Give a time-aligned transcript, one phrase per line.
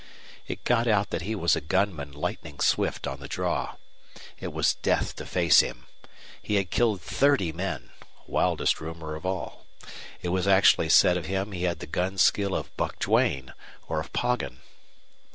[0.47, 3.75] It got out that he was a gunman lightning swift on the draw.
[4.39, 5.85] It was death to face him.
[6.41, 7.91] He had killed thirty men
[8.25, 9.67] wildest rumor of all
[10.23, 13.53] it was actually said of him he had the gun skill of Buck Duane
[13.87, 14.61] or of Poggin.